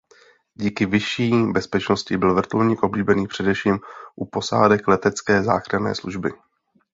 [0.55, 3.79] Díky vyšší bezpečnosti byl vrtulník oblíbený především
[4.15, 6.31] u posádek letecké záchranné služby.